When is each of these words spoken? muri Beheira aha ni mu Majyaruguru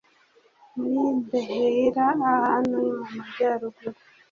muri 0.77 1.07
Beheira 1.27 2.07
aha 2.13 2.53
ni 2.67 2.79
mu 2.91 2.95
Majyaruguru 3.15 3.99